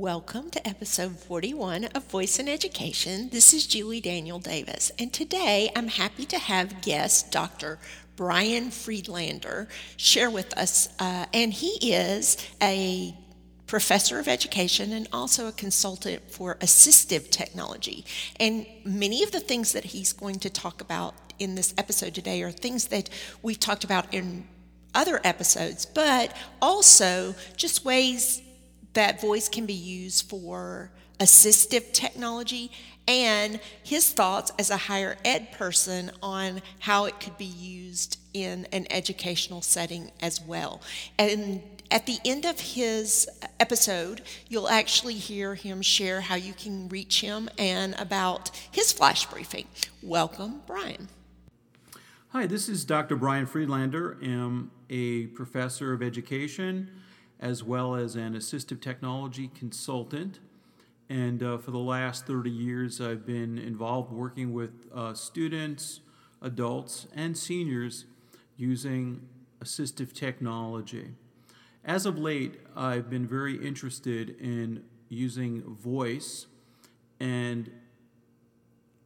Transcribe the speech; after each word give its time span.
Welcome 0.00 0.48
to 0.52 0.66
episode 0.66 1.18
41 1.18 1.84
of 1.94 2.04
Voice 2.04 2.38
in 2.38 2.48
Education. 2.48 3.28
This 3.28 3.52
is 3.52 3.66
Julie 3.66 4.00
Daniel 4.00 4.38
Davis, 4.38 4.90
and 4.98 5.12
today 5.12 5.70
I'm 5.76 5.88
happy 5.88 6.24
to 6.24 6.38
have 6.38 6.80
guest 6.80 7.30
Dr. 7.30 7.78
Brian 8.16 8.70
Friedlander 8.70 9.68
share 9.98 10.30
with 10.30 10.56
us, 10.56 10.88
uh, 10.98 11.26
and 11.34 11.52
he 11.52 11.92
is 11.92 12.38
a 12.62 13.14
professor 13.66 14.18
of 14.18 14.26
education 14.26 14.94
and 14.94 15.06
also 15.12 15.48
a 15.48 15.52
consultant 15.52 16.30
for 16.30 16.54
assistive 16.60 17.30
technology. 17.30 18.06
And 18.36 18.66
many 18.86 19.22
of 19.22 19.32
the 19.32 19.40
things 19.40 19.74
that 19.74 19.84
he's 19.84 20.14
going 20.14 20.38
to 20.38 20.48
talk 20.48 20.80
about 20.80 21.14
in 21.38 21.56
this 21.56 21.74
episode 21.76 22.14
today 22.14 22.42
are 22.42 22.50
things 22.50 22.86
that 22.86 23.10
we've 23.42 23.60
talked 23.60 23.84
about 23.84 24.14
in 24.14 24.48
other 24.94 25.20
episodes, 25.24 25.84
but 25.84 26.34
also 26.62 27.34
just 27.54 27.84
ways 27.84 28.40
that 28.94 29.20
voice 29.20 29.48
can 29.48 29.66
be 29.66 29.74
used 29.74 30.28
for 30.28 30.90
assistive 31.18 31.92
technology 31.92 32.72
and 33.06 33.60
his 33.82 34.12
thoughts 34.12 34.52
as 34.58 34.70
a 34.70 34.76
higher 34.76 35.16
ed 35.24 35.52
person 35.52 36.10
on 36.22 36.62
how 36.80 37.04
it 37.04 37.20
could 37.20 37.36
be 37.36 37.44
used 37.44 38.18
in 38.32 38.66
an 38.72 38.86
educational 38.90 39.62
setting 39.62 40.10
as 40.20 40.40
well. 40.40 40.80
And 41.18 41.62
at 41.90 42.06
the 42.06 42.18
end 42.24 42.44
of 42.44 42.60
his 42.60 43.28
episode, 43.58 44.22
you'll 44.48 44.68
actually 44.68 45.14
hear 45.14 45.54
him 45.56 45.82
share 45.82 46.20
how 46.20 46.36
you 46.36 46.52
can 46.52 46.88
reach 46.88 47.20
him 47.20 47.48
and 47.58 47.94
about 47.98 48.50
his 48.70 48.92
flash 48.92 49.26
briefing. 49.26 49.66
Welcome, 50.02 50.62
Brian. 50.66 51.08
Hi, 52.28 52.46
this 52.46 52.68
is 52.68 52.84
Dr. 52.84 53.16
Brian 53.16 53.44
Friedlander. 53.44 54.18
I'm 54.22 54.70
a 54.88 55.26
professor 55.28 55.92
of 55.92 56.00
education 56.00 56.88
as 57.40 57.64
well 57.64 57.94
as 57.94 58.14
an 58.14 58.34
assistive 58.34 58.80
technology 58.80 59.50
consultant. 59.54 60.38
And 61.08 61.42
uh, 61.42 61.58
for 61.58 61.70
the 61.72 61.78
last 61.78 62.26
30 62.26 62.50
years, 62.50 63.00
I've 63.00 63.26
been 63.26 63.58
involved 63.58 64.12
working 64.12 64.52
with 64.52 64.86
uh, 64.94 65.14
students, 65.14 66.00
adults, 66.42 67.06
and 67.16 67.36
seniors 67.36 68.04
using 68.56 69.26
assistive 69.60 70.12
technology. 70.12 71.14
As 71.84 72.04
of 72.04 72.18
late, 72.18 72.60
I've 72.76 73.08
been 73.08 73.26
very 73.26 73.56
interested 73.56 74.36
in 74.38 74.84
using 75.08 75.62
voice, 75.62 76.46
and 77.18 77.70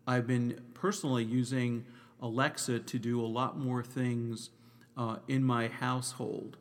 I've 0.07 0.27
been 0.27 0.61
personally 0.75 1.25
using 1.25 1.87
Alexa 2.21 2.81
to 2.81 2.99
do 2.99 3.21
a 3.21 3.27
lot 3.27 3.59
more 3.59 3.83
things 3.83 4.51
uh, 4.97 5.17
in 5.29 5.45
my 5.45 5.69
household. 5.69 6.59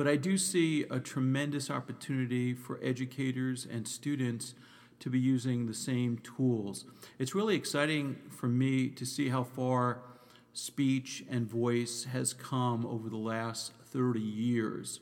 But 0.00 0.08
I 0.08 0.16
do 0.16 0.38
see 0.38 0.86
a 0.90 0.98
tremendous 0.98 1.70
opportunity 1.70 2.54
for 2.54 2.80
educators 2.82 3.66
and 3.70 3.86
students 3.86 4.54
to 4.98 5.10
be 5.10 5.18
using 5.18 5.66
the 5.66 5.74
same 5.74 6.16
tools. 6.20 6.86
It's 7.18 7.34
really 7.34 7.54
exciting 7.54 8.16
for 8.30 8.46
me 8.46 8.88
to 8.88 9.04
see 9.04 9.28
how 9.28 9.44
far 9.44 10.00
speech 10.54 11.22
and 11.28 11.46
voice 11.46 12.04
has 12.04 12.32
come 12.32 12.86
over 12.86 13.10
the 13.10 13.18
last 13.18 13.74
30 13.92 14.20
years. 14.20 15.00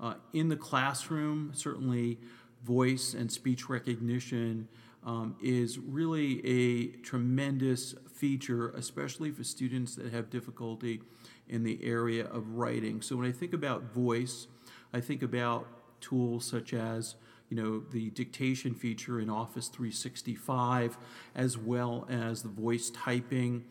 Uh, 0.00 0.14
in 0.32 0.48
the 0.48 0.56
classroom, 0.56 1.52
certainly 1.54 2.18
voice 2.64 3.14
and 3.14 3.30
speech 3.30 3.68
recognition 3.68 4.66
um, 5.06 5.36
is 5.40 5.78
really 5.78 6.44
a 6.44 6.88
tremendous 7.02 7.94
feature, 8.12 8.70
especially 8.70 9.30
for 9.30 9.44
students 9.44 9.94
that 9.94 10.12
have 10.12 10.28
difficulty 10.28 11.02
in 11.50 11.64
the 11.64 11.78
area 11.82 12.24
of 12.26 12.54
writing. 12.54 13.02
So 13.02 13.16
when 13.16 13.26
I 13.26 13.32
think 13.32 13.52
about 13.52 13.92
voice, 13.92 14.46
I 14.94 15.00
think 15.00 15.22
about 15.22 15.66
tools 16.00 16.46
such 16.46 16.72
as 16.72 17.16
you 17.50 17.56
know 17.56 17.80
the 17.90 18.10
dictation 18.10 18.74
feature 18.74 19.20
in 19.20 19.28
Office 19.28 19.68
365, 19.68 20.96
as 21.34 21.58
well 21.58 22.06
as 22.08 22.42
the 22.42 22.48
voice 22.48 22.90
typing 22.90 23.64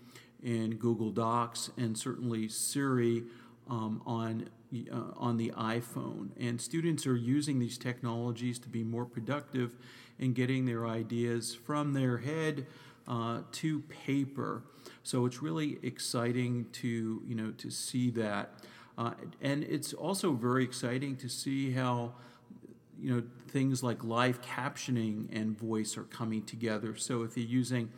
in 0.44 0.76
Google 0.76 1.12
Docs, 1.12 1.72
and 1.78 1.98
certainly 1.98 2.50
Siri 2.50 3.24
um, 3.70 4.02
on 4.06 4.50
uh, 4.92 5.14
on 5.16 5.38
the 5.38 5.52
iPhone. 5.58 6.30
And 6.38 6.60
students 6.60 7.08
are 7.08 7.16
using 7.16 7.60
these 7.60 7.78
technologies 7.78 8.60
to 8.60 8.70
be 8.70 8.84
more 8.84 9.06
productive 9.06 9.76
in 10.20 10.34
getting 10.34 10.66
their 10.66 10.86
ideas 10.86 11.56
from 11.56 11.94
their 11.94 12.18
head 12.18 12.68
uh, 13.10 13.40
to 13.52 13.80
paper. 14.06 14.64
So 15.04 15.26
it's 15.26 15.42
really 15.42 15.80
exciting 15.84 16.68
to 16.74 17.22
you 17.26 17.36
know 17.36 17.52
to 17.58 17.70
see 17.70 18.12
that, 18.12 18.52
uh, 18.98 19.12
and 19.42 19.64
it's 19.64 19.94
also 19.94 20.32
very 20.34 20.64
exciting 20.64 21.18
to 21.18 21.28
see 21.28 21.72
how 21.72 22.14
you 23.02 23.14
know 23.14 23.24
things 23.48 23.82
like 23.82 24.04
live 24.04 24.42
captioning 24.42 25.28
and 25.36 25.58
voice 25.58 25.98
are 25.98 26.04
coming 26.04 26.44
together. 26.44 26.96
So 26.96 27.24
if 27.24 27.36
you're 27.36 27.48
using 27.48 27.90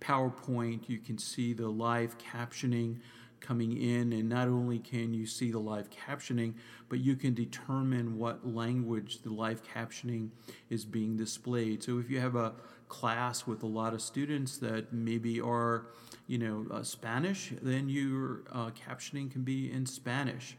PowerPoint, 0.00 0.88
you 0.88 0.98
can 0.98 1.18
see 1.18 1.52
the 1.52 1.68
live 1.68 2.16
captioning 2.18 2.98
coming 3.46 3.76
in, 3.76 4.12
and 4.12 4.28
not 4.28 4.48
only 4.48 4.78
can 4.78 5.12
you 5.12 5.26
see 5.26 5.50
the 5.50 5.58
live 5.58 5.88
captioning, 5.90 6.54
but 6.88 6.98
you 6.98 7.14
can 7.16 7.34
determine 7.34 8.18
what 8.18 8.46
language 8.46 9.22
the 9.22 9.30
live 9.30 9.62
captioning 9.62 10.30
is 10.70 10.84
being 10.84 11.16
displayed. 11.16 11.82
So 11.82 11.98
if 11.98 12.10
you 12.10 12.20
have 12.20 12.36
a 12.36 12.52
class 12.88 13.46
with 13.46 13.62
a 13.62 13.66
lot 13.66 13.94
of 13.94 14.00
students 14.00 14.58
that 14.58 14.92
maybe 14.92 15.40
are, 15.40 15.86
you 16.26 16.38
know, 16.38 16.66
uh, 16.70 16.82
Spanish, 16.82 17.52
then 17.62 17.88
your 17.88 18.42
uh, 18.52 18.70
captioning 18.70 19.30
can 19.30 19.42
be 19.42 19.70
in 19.70 19.86
Spanish. 19.86 20.56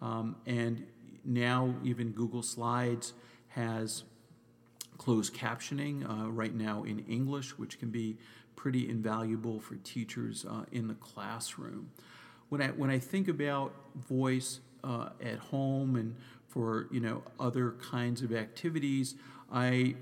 Um, 0.00 0.36
and 0.46 0.84
now 1.24 1.74
even 1.84 2.10
Google 2.10 2.42
Slides 2.42 3.12
has 3.48 4.04
closed 4.96 5.34
captioning 5.34 6.08
uh, 6.08 6.30
right 6.30 6.54
now 6.54 6.82
in 6.82 7.04
English, 7.08 7.58
which 7.58 7.78
can 7.78 7.90
be 7.90 8.16
pretty 8.58 8.88
invaluable 8.88 9.60
for 9.60 9.76
teachers 9.76 10.44
uh, 10.44 10.64
in 10.72 10.88
the 10.88 10.94
classroom. 10.94 11.90
When 12.48 12.60
I 12.60 12.68
when 12.68 12.90
I 12.90 12.98
think 12.98 13.28
about 13.28 13.72
voice 13.94 14.58
uh, 14.82 15.10
at 15.22 15.38
home 15.38 15.94
and 15.94 16.16
for 16.48 16.88
you 16.90 16.98
know 16.98 17.22
other 17.38 17.76
kinds 17.90 18.20
of 18.20 18.32
activities, 18.32 19.14
I 19.52 19.94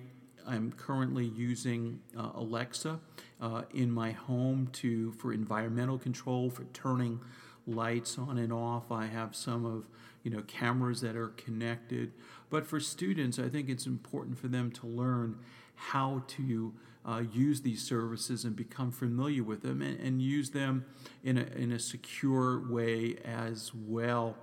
I'm 0.46 0.72
currently 0.72 1.26
using 1.26 2.00
uh, 2.16 2.30
Alexa 2.34 2.98
uh, 3.42 3.62
in 3.74 3.90
my 3.90 4.12
home 4.12 4.70
to 4.80 5.12
for 5.12 5.34
environmental 5.34 5.98
control 5.98 6.48
for 6.48 6.64
turning 6.72 7.20
lights 7.66 8.16
on 8.16 8.38
and 8.38 8.54
off. 8.54 8.90
I 8.90 9.04
have 9.04 9.36
some 9.36 9.66
of 9.66 9.86
you 10.22 10.30
know 10.30 10.40
cameras 10.46 11.02
that 11.02 11.14
are 11.14 11.28
connected. 11.28 12.12
But 12.48 12.66
for 12.66 12.80
students, 12.80 13.38
I 13.38 13.50
think 13.50 13.68
it's 13.68 13.86
important 13.86 14.38
for 14.38 14.48
them 14.48 14.70
to 14.72 14.86
learn 14.86 15.40
how 15.74 16.22
to 16.28 16.72
uh, 17.06 17.22
use 17.32 17.60
these 17.60 17.82
services 17.82 18.44
and 18.44 18.56
become 18.56 18.90
familiar 18.90 19.42
with 19.42 19.62
them 19.62 19.80
and, 19.80 19.98
and 20.00 20.20
use 20.20 20.50
them 20.50 20.84
in 21.22 21.38
a, 21.38 21.44
in 21.56 21.72
a 21.72 21.78
secure 21.78 22.68
way 22.68 23.16
as 23.24 23.72
well. 23.74 24.36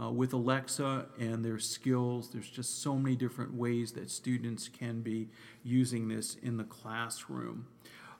Uh, 0.00 0.10
with 0.10 0.32
Alexa 0.32 1.06
and 1.18 1.44
their 1.44 1.58
skills, 1.58 2.30
there's 2.30 2.48
just 2.48 2.82
so 2.82 2.96
many 2.96 3.16
different 3.16 3.54
ways 3.54 3.92
that 3.92 4.10
students 4.10 4.68
can 4.68 5.00
be 5.00 5.28
using 5.64 6.08
this 6.08 6.36
in 6.36 6.56
the 6.56 6.64
classroom. 6.64 7.66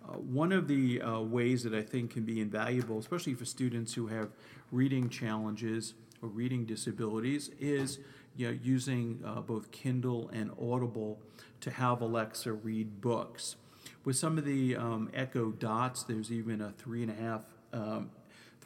Uh, 0.09 0.15
one 0.15 0.53
of 0.53 0.67
the 0.67 1.01
uh, 1.01 1.21
ways 1.21 1.63
that 1.63 1.75
I 1.75 1.83
think 1.83 2.13
can 2.13 2.25
be 2.25 2.41
invaluable, 2.41 2.99
especially 2.99 3.35
for 3.35 3.45
students 3.45 3.95
who 3.95 4.09
have 4.09 4.31
reading 4.73 5.09
challenges 5.09 5.95
or 6.21 6.29
reading 6.29 6.65
disabilities, 6.65 7.51
is 7.61 7.99
you 8.37 8.49
know, 8.49 8.59
using 8.63 9.21
uh, 9.25 9.41
both 9.41 9.71
Kindle 9.71 10.31
and 10.33 10.51
Audible 10.61 11.21
to 11.61 11.71
have 11.71 12.01
Alexa 12.01 12.53
read 12.53 13.01
books. 13.01 13.57
With 14.09 14.17
some 14.17 14.39
of 14.39 14.47
the 14.47 14.75
um, 14.75 15.11
Echo 15.13 15.51
Dots, 15.51 16.05
there's 16.05 16.33
even 16.33 16.63
a 16.63 16.71
three 16.71 17.03
and 17.03 17.11
a 17.11 17.15
half, 17.15 17.43
um, 17.75 18.11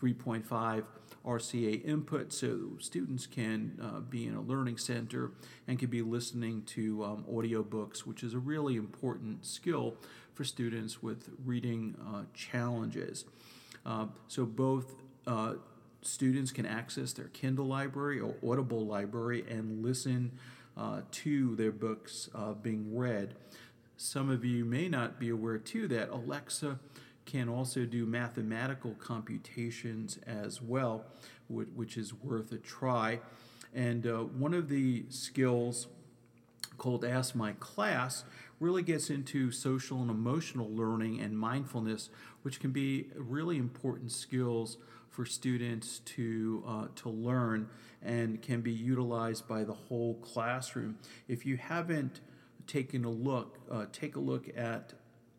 3.5 0.01 0.85
RCA 1.27 1.85
input, 1.85 2.33
so 2.33 2.79
students 2.79 3.27
can 3.27 3.77
uh, 3.83 3.99
be 3.99 4.29
in 4.29 4.37
a 4.37 4.41
learning 4.41 4.79
center 4.79 5.33
and 5.67 5.81
can 5.81 5.91
be 5.91 6.01
listening 6.01 6.63
to 6.67 7.03
um, 7.03 7.25
audiobooks, 7.29 8.07
which 8.07 8.23
is 8.23 8.35
a 8.35 8.39
really 8.39 8.77
important 8.77 9.45
skill 9.45 9.97
for 10.33 10.45
students 10.45 11.03
with 11.03 11.31
reading 11.45 11.97
uh, 12.07 12.23
challenges. 12.35 13.25
Uh, 13.85 14.07
so 14.29 14.47
both 14.47 14.95
uh, 15.27 15.55
students 16.03 16.53
can 16.53 16.67
access 16.67 17.13
their 17.13 17.27
Kindle 17.33 17.67
library 17.67 18.21
or 18.21 18.37
Audible 18.49 18.87
library 18.87 19.45
and 19.51 19.83
listen 19.83 20.39
uh, 20.77 21.01
to 21.11 21.57
their 21.57 21.73
books 21.73 22.31
uh, 22.33 22.53
being 22.53 22.97
read. 22.97 23.35
Some 24.05 24.31
of 24.31 24.45
you 24.45 24.65
may 24.65 24.89
not 24.89 25.21
be 25.21 25.29
aware 25.29 25.59
too 25.59 25.87
that 25.87 26.11
Alexa 26.11 26.81
can 27.25 27.49
also 27.49 27.85
do 27.85 28.05
mathematical 28.05 28.97
computations 28.99 30.19
as 30.27 30.61
well, 30.61 31.05
which 31.49 31.97
is 31.97 32.13
worth 32.13 32.51
a 32.51 32.57
try. 32.57 33.21
And 33.73 34.05
uh, 34.05 34.25
one 34.25 34.55
of 34.55 34.69
the 34.69 35.05
skills 35.09 35.87
called 36.79 37.05
Ask 37.05 37.37
My 37.37 37.53
Class 37.61 38.25
really 38.59 38.83
gets 38.83 39.09
into 39.09 39.53
social 39.53 40.03
and 40.03 40.11
emotional 40.11 40.69
learning 40.69 41.21
and 41.21 41.39
mindfulness, 41.39 42.11
which 42.43 42.59
can 42.59 42.73
be 42.73 43.07
really 43.15 43.57
important 43.57 44.11
skills 44.11 44.79
for 45.11 45.25
students 45.25 46.01
to, 46.01 46.65
uh, 46.67 46.87
to 46.97 47.09
learn 47.09 47.69
and 48.03 48.43
can 48.43 48.63
be 48.63 48.73
utilized 48.73 49.47
by 49.47 49.63
the 49.63 49.75
whole 49.75 50.15
classroom. 50.15 50.99
If 51.29 51.47
you 51.47 51.57
haven't 51.57 52.21
taking 52.67 53.05
a 53.05 53.11
look, 53.11 53.59
uh, 53.71 53.87
take 53.93 54.17
a 54.17 54.21
look 54.21 54.49
at 54.57 54.93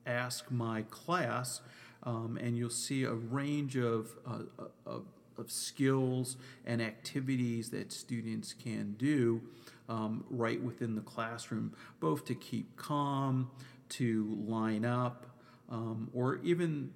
Ask 0.06 0.52
My 0.52 0.84
Class, 0.84 1.62
um, 2.04 2.38
and 2.42 2.58
you'll 2.58 2.70
see 2.70 3.04
a 3.04 3.14
range 3.14 3.78
of, 3.78 4.12
uh, 4.28 4.40
of, 4.86 5.06
of, 5.38 5.52
skills 5.52 6.38
and 6.66 6.82
activities 6.82 7.70
that 7.70 7.92
students 7.92 8.54
can 8.54 8.96
do 8.98 9.42
um, 9.90 10.24
right 10.30 10.62
within 10.62 10.96
the 10.96 11.02
classroom, 11.02 11.74
both 12.00 12.26
to 12.26 12.36
keep 12.36 12.76
calm, 12.76 13.50
to 13.90 14.38
line 14.46 14.86
up, 14.86 15.26
um, 15.70 16.10
or 16.14 16.40
even 16.44 16.92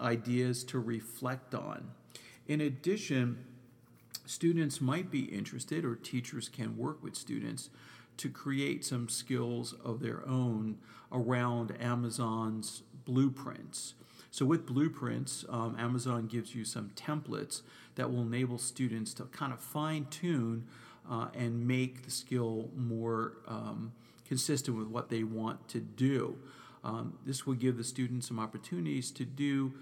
ideas 0.00 0.64
to 0.64 0.78
reflect 0.78 1.54
on. 1.54 1.90
In 2.46 2.60
addition, 2.60 3.44
students 4.26 4.80
might 4.80 5.10
be 5.10 5.24
interested, 5.24 5.84
or 5.84 5.94
teachers 5.94 6.48
can 6.48 6.76
work 6.76 7.02
with 7.02 7.14
students 7.14 7.70
to 8.22 8.28
create 8.28 8.84
some 8.84 9.08
skills 9.08 9.74
of 9.84 10.00
their 10.00 10.26
own 10.28 10.78
around 11.10 11.76
Amazon's 11.80 12.82
blueprints. 13.04 13.94
So, 14.30 14.46
with 14.46 14.64
blueprints, 14.64 15.44
um, 15.48 15.76
Amazon 15.78 16.28
gives 16.28 16.54
you 16.54 16.64
some 16.64 16.92
templates 16.96 17.62
that 17.96 18.10
will 18.10 18.22
enable 18.22 18.58
students 18.58 19.12
to 19.14 19.24
kind 19.24 19.52
of 19.52 19.60
fine 19.60 20.06
tune 20.06 20.66
uh, 21.10 21.28
and 21.34 21.66
make 21.66 22.04
the 22.04 22.12
skill 22.12 22.70
more 22.76 23.32
um, 23.48 23.92
consistent 24.24 24.78
with 24.78 24.86
what 24.86 25.10
they 25.10 25.24
want 25.24 25.68
to 25.68 25.80
do. 25.80 26.38
Um, 26.84 27.18
this 27.26 27.44
will 27.44 27.54
give 27.54 27.76
the 27.76 27.84
students 27.84 28.28
some 28.28 28.38
opportunities 28.38 29.10
to 29.10 29.24
do 29.24 29.74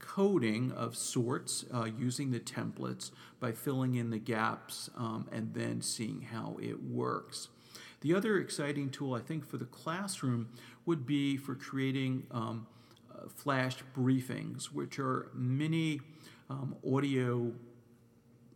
coding 0.00 0.72
of 0.72 0.96
sorts 0.96 1.64
uh, 1.72 1.84
using 1.84 2.32
the 2.32 2.40
templates 2.40 3.12
by 3.38 3.52
filling 3.52 3.94
in 3.94 4.10
the 4.10 4.18
gaps 4.18 4.90
um, 4.96 5.28
and 5.30 5.54
then 5.54 5.80
seeing 5.80 6.22
how 6.22 6.56
it 6.60 6.82
works. 6.82 7.48
The 8.00 8.14
other 8.14 8.38
exciting 8.38 8.90
tool, 8.90 9.14
I 9.14 9.20
think, 9.20 9.46
for 9.46 9.58
the 9.58 9.66
classroom 9.66 10.48
would 10.86 11.06
be 11.06 11.36
for 11.36 11.54
creating 11.54 12.26
um, 12.30 12.66
uh, 13.12 13.28
flash 13.28 13.76
briefings, 13.96 14.66
which 14.66 14.98
are 14.98 15.28
mini 15.34 16.00
um, 16.48 16.76
audio 16.86 17.52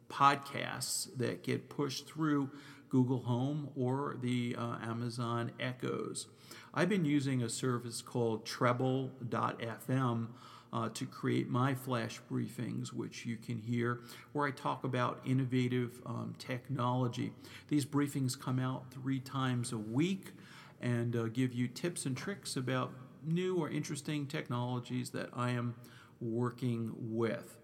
podcasts 0.09 1.09
that 1.19 1.43
get 1.43 1.69
pushed 1.69 2.07
through 2.07 2.51
Google 2.89 3.21
Home 3.25 3.71
or 3.77 4.17
the 4.21 4.57
uh, 4.59 4.77
Amazon 4.83 5.53
Echoes. 5.61 6.27
I've 6.73 6.89
been 6.89 7.05
using 7.05 7.43
a 7.43 7.49
service 7.49 8.01
called 8.01 8.47
Treble.fm 8.47 10.29
uh, 10.75 10.89
to 10.91 11.07
create 11.07 11.49
my 11.49 11.73
flash 11.73 12.21
briefings, 12.31 12.89
which 12.93 13.25
you 13.25 13.37
can 13.37 13.57
hear, 13.57 14.01
where 14.33 14.47
I 14.47 14.51
talk 14.51 14.83
about 14.83 15.21
innovative 15.25 16.03
um, 16.05 16.35
technology. 16.39 17.33
These 17.69 17.87
briefings 17.87 18.39
come 18.39 18.59
out 18.59 18.93
three 18.93 19.21
times 19.21 19.73
a 19.73 19.79
week 19.79 20.33
and 20.81 21.15
uh, 21.15 21.29
give 21.29 21.55
you 21.55 21.69
tips 21.69 22.07
and 22.07 22.17
tricks 22.17 22.57
about 22.57 22.91
new 23.25 23.57
or 23.57 23.71
interesting 23.71 24.27
technologies 24.27 25.11
that 25.11 25.31
I 25.33 25.51
am 25.51 25.77
working 26.21 26.93
with. 26.99 27.57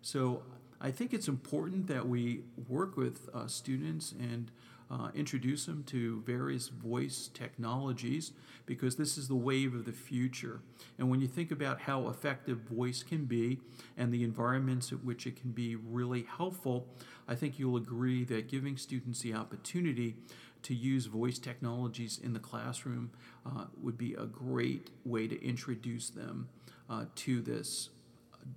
So 0.00 0.42
I 0.80 0.92
think 0.92 1.12
it's 1.12 1.28
important 1.28 1.88
that 1.88 2.06
we 2.06 2.42
work 2.68 2.96
with 2.96 3.28
uh, 3.34 3.48
students 3.48 4.12
and 4.12 4.52
uh, 4.92 5.08
introduce 5.14 5.64
them 5.64 5.82
to 5.84 6.20
various 6.26 6.68
voice 6.68 7.30
technologies 7.32 8.32
because 8.66 8.96
this 8.96 9.16
is 9.16 9.26
the 9.26 9.34
wave 9.34 9.74
of 9.74 9.86
the 9.86 9.92
future. 9.92 10.60
And 10.98 11.10
when 11.10 11.20
you 11.20 11.26
think 11.26 11.50
about 11.50 11.80
how 11.80 12.08
effective 12.08 12.58
voice 12.58 13.02
can 13.02 13.24
be 13.24 13.60
and 13.96 14.12
the 14.12 14.22
environments 14.22 14.92
at 14.92 15.02
which 15.02 15.26
it 15.26 15.40
can 15.40 15.52
be 15.52 15.76
really 15.76 16.26
helpful, 16.36 16.86
I 17.26 17.34
think 17.34 17.58
you'll 17.58 17.76
agree 17.76 18.22
that 18.24 18.48
giving 18.48 18.76
students 18.76 19.20
the 19.20 19.32
opportunity 19.34 20.16
to 20.64 20.74
use 20.74 21.06
voice 21.06 21.38
technologies 21.38 22.20
in 22.22 22.34
the 22.34 22.38
classroom 22.38 23.12
uh, 23.46 23.64
would 23.80 23.96
be 23.96 24.12
a 24.14 24.26
great 24.26 24.90
way 25.04 25.26
to 25.26 25.42
introduce 25.42 26.10
them 26.10 26.48
uh, 26.90 27.06
to 27.16 27.40
this 27.40 27.88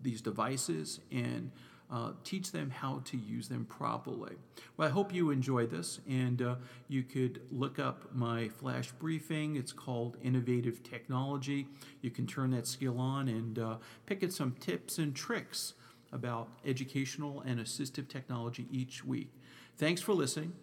these 0.02 0.20
devices 0.20 1.00
and 1.12 1.52
uh, 1.92 2.12
teach 2.24 2.52
them 2.52 2.70
how 2.70 3.02
to 3.06 3.18
use 3.18 3.48
them 3.48 3.66
properly. 3.66 4.36
Well, 4.78 4.88
I 4.88 4.92
hope 4.92 5.14
you 5.14 5.32
enjoy 5.32 5.68
this, 5.68 6.00
and 6.10 6.42
uh, 6.42 6.56
you 6.88 7.04
could 7.04 7.42
look 7.52 7.80
up 7.80 8.14
my 8.14 8.50
flash 8.50 8.92
briefing. 8.92 9.56
It's 9.56 9.72
called 9.72 10.18
Innovative 10.24 10.84
Technology. 10.84 11.68
You 12.02 12.12
can 12.12 12.26
turn 12.26 12.52
that 12.52 12.68
skill 12.68 13.00
on 13.00 13.28
and 13.28 13.60
uh, 13.60 13.76
pick 14.06 14.24
at 14.24 14.34
some 14.34 14.54
tips 14.60 14.98
and 14.98 15.16
tricks 15.16 15.74
about 16.12 16.48
educational 16.66 17.42
and 17.42 17.60
assistive 17.60 18.08
technology 18.08 18.68
each 18.72 19.06
week. 19.06 19.30
Thanks 19.78 20.02
for 20.02 20.14
listening. 20.14 20.54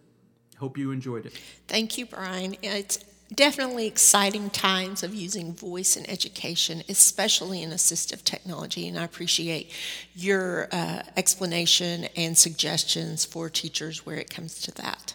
Hope 0.58 0.78
you 0.78 0.90
enjoyed 0.90 1.26
it. 1.26 1.38
Thank 1.68 1.98
you, 1.98 2.06
Brian. 2.06 2.56
It's 2.62 3.04
definitely 3.34 3.86
exciting 3.86 4.50
times 4.50 5.02
of 5.02 5.14
using 5.14 5.54
voice 5.54 5.96
in 5.96 6.08
education, 6.08 6.82
especially 6.88 7.62
in 7.62 7.70
assistive 7.70 8.22
technology, 8.24 8.88
and 8.88 8.98
I 8.98 9.04
appreciate 9.04 9.70
your 10.14 10.68
uh, 10.72 11.02
explanation 11.16 12.06
and 12.16 12.36
suggestions 12.36 13.24
for 13.24 13.48
teachers 13.48 14.04
where 14.04 14.16
it 14.16 14.30
comes 14.30 14.60
to 14.62 14.72
that. 14.72 15.14